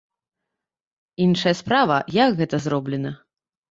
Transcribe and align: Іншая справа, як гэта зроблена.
Іншая 1.27 1.55
справа, 1.61 2.01
як 2.25 2.29
гэта 2.43 2.65
зроблена. 2.69 3.19